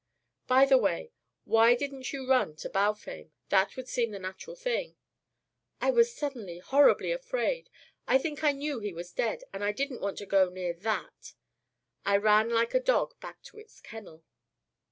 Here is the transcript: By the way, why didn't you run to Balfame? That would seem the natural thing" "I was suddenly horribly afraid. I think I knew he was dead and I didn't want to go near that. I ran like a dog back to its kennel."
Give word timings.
By 0.47 0.65
the 0.65 0.79
way, 0.79 1.11
why 1.43 1.75
didn't 1.75 2.11
you 2.11 2.27
run 2.27 2.55
to 2.55 2.69
Balfame? 2.71 3.29
That 3.49 3.75
would 3.75 3.87
seem 3.87 4.09
the 4.09 4.17
natural 4.17 4.55
thing" 4.55 4.95
"I 5.79 5.91
was 5.91 6.11
suddenly 6.11 6.57
horribly 6.57 7.11
afraid. 7.11 7.69
I 8.07 8.17
think 8.17 8.43
I 8.43 8.51
knew 8.51 8.79
he 8.79 8.93
was 8.95 9.11
dead 9.13 9.43
and 9.53 9.63
I 9.63 9.71
didn't 9.71 10.01
want 10.01 10.17
to 10.17 10.25
go 10.25 10.49
near 10.49 10.73
that. 10.73 11.35
I 12.03 12.17
ran 12.17 12.49
like 12.49 12.73
a 12.73 12.79
dog 12.79 13.19
back 13.19 13.43
to 13.43 13.59
its 13.59 13.79
kennel." 13.79 14.23